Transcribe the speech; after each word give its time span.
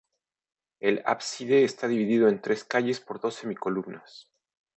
El 0.79 1.03
ábside 1.05 1.63
está 1.63 1.87
dividido 1.87 2.27
en 2.27 2.41
tres 2.41 2.63
calles 2.63 2.99
por 2.99 3.19
dos 3.19 3.35
semicolumnas. 3.35 4.31